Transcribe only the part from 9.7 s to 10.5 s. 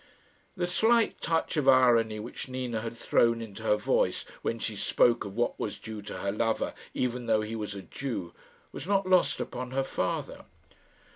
father.